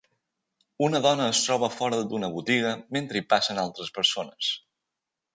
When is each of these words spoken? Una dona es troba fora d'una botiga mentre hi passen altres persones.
Una 0.85 0.99
dona 1.05 1.25
es 1.33 1.41
troba 1.47 1.67
fora 1.73 1.99
d'una 2.13 2.29
botiga 2.37 2.71
mentre 2.97 3.19
hi 3.21 3.25
passen 3.35 3.61
altres 3.65 3.93
persones. 3.99 4.49